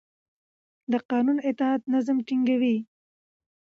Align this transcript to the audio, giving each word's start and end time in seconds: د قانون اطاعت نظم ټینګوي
د 0.91 0.93
قانون 1.09 1.37
اطاعت 1.49 1.81
نظم 1.93 2.17
ټینګوي 2.27 2.77